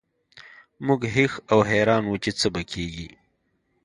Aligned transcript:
موږ 0.85 1.01
هېښ 1.15 1.33
او 1.51 1.59
حیران 1.69 2.03
وو 2.05 2.15
چې 2.23 2.31
څه 2.39 2.47
به 2.53 2.61
کیږي 2.71 3.07